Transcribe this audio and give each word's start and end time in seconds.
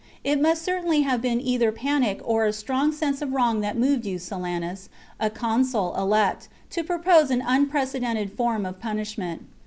It 0.23 0.41
must 0.41 0.63
certainly 0.63 1.01
have 1.01 1.21
been 1.21 1.39
either 1.39 1.71
panic 1.71 2.21
or 2.23 2.45
a 2.47 2.53
strong 2.53 2.91
sense 2.91 3.21
of 3.21 3.33
wrong 3.33 3.61
that 3.61 3.77
moved 3.77 4.03
you, 4.07 4.17
Silanus, 4.17 4.89
a 5.19 5.29
consul 5.29 5.95
elect, 5.95 6.49
to 6.71 6.83
propose 6.83 7.29
an 7.29 7.43
unprecedented 7.45 8.31
form 8.35 8.65
of 8.65 8.79
punish 8.81 9.15
ment. 9.19 9.43